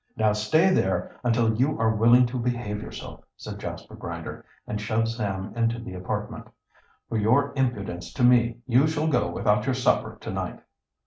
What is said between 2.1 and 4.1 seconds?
to behave yourself," said Jasper